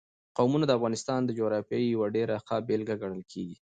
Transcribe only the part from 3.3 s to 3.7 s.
کېږي.